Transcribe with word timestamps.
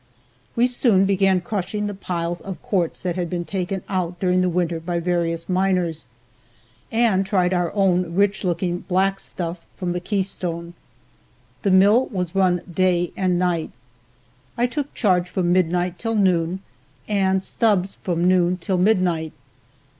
We 0.55 0.65
soon 0.65 1.05
began 1.05 1.41
crushing 1.41 1.85
the 1.85 1.93
piles 1.93 2.41
of 2.41 2.59
quartz 2.63 3.03
that 3.03 3.15
had 3.15 3.29
been 3.29 3.45
taken 3.45 3.83
out 3.87 4.19
during 4.19 4.41
the 4.41 4.49
winter 4.49 4.79
by 4.79 4.99
various 4.99 5.47
miners, 5.47 6.05
and 6.91 7.23
tried 7.23 7.53
our 7.53 7.71
own 7.73 8.15
rich 8.15 8.43
looking 8.43 8.79
black 8.79 9.19
stuff 9.19 9.63
from 9.77 9.91
the 9.91 9.99
Keystone. 9.99 10.73
The 11.61 11.69
mill 11.69 12.07
was 12.07 12.33
run 12.33 12.63
day 12.73 13.11
and 13.15 13.37
night. 13.37 13.69
I 14.57 14.65
took 14.65 14.91
charge 14.95 15.29
from 15.29 15.53
midnight 15.53 15.99
till 15.99 16.15
noon 16.15 16.63
and 17.07 17.43
Stubbs 17.43 17.99
from 18.01 18.27
noon 18.27 18.57
till 18.57 18.79
midnight. 18.79 19.33